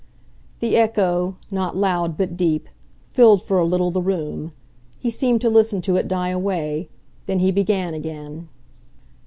The 0.61 0.77
echo, 0.77 1.35
not 1.51 1.77
loud 1.77 2.17
but 2.17 2.35
deep, 2.35 2.67
filled 3.05 3.43
for 3.43 3.59
a 3.59 3.65
little 3.65 3.91
the 3.91 4.01
room. 4.01 4.51
He 4.97 5.11
seemed 5.11 5.41
to 5.41 5.49
listen 5.51 5.79
to 5.81 5.95
it 5.95 6.07
die 6.07 6.29
away; 6.29 6.89
then 7.27 7.37
he 7.37 7.51
began 7.51 7.93
again. 7.93 8.49